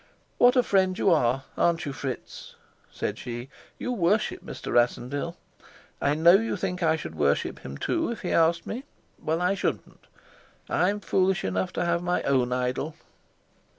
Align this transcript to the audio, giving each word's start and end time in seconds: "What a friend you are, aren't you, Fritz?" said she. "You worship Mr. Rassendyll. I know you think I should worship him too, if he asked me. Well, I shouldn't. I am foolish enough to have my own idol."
"What 0.39 0.55
a 0.55 0.63
friend 0.63 0.97
you 0.97 1.11
are, 1.11 1.43
aren't 1.55 1.85
you, 1.85 1.93
Fritz?" 1.93 2.55
said 2.91 3.19
she. 3.19 3.49
"You 3.77 3.91
worship 3.91 4.43
Mr. 4.43 4.73
Rassendyll. 4.73 5.37
I 6.01 6.15
know 6.15 6.33
you 6.39 6.57
think 6.57 6.81
I 6.81 6.95
should 6.95 7.13
worship 7.13 7.59
him 7.59 7.77
too, 7.77 8.09
if 8.09 8.21
he 8.23 8.31
asked 8.31 8.65
me. 8.65 8.83
Well, 9.21 9.43
I 9.43 9.53
shouldn't. 9.53 10.07
I 10.67 10.89
am 10.89 11.01
foolish 11.01 11.43
enough 11.45 11.71
to 11.73 11.85
have 11.85 12.01
my 12.01 12.23
own 12.23 12.51
idol." 12.51 12.95